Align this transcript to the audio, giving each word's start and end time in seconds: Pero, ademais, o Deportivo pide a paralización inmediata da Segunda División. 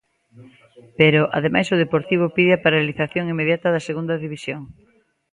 Pero, 0.99 1.21
ademais, 1.37 1.67
o 1.75 1.81
Deportivo 1.83 2.25
pide 2.35 2.51
a 2.55 2.63
paralización 2.65 3.29
inmediata 3.33 3.67
da 3.71 3.85
Segunda 3.89 4.15
División. 4.25 4.61